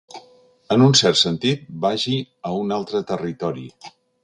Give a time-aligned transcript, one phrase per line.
[0.75, 2.15] En un cert sentit, vagi
[2.51, 3.71] a un altre territori.